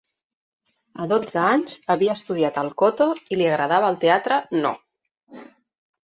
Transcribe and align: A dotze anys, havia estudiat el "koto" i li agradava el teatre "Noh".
A 1.01 1.03
dotze 1.09 1.41
anys, 1.41 1.75
havia 1.95 2.15
estudiat 2.19 2.57
el 2.61 2.71
"koto" 2.83 3.07
i 3.35 3.39
li 3.41 3.45
agradava 3.49 3.91
el 3.93 3.99
teatre 4.05 4.39
"Noh". 4.63 5.43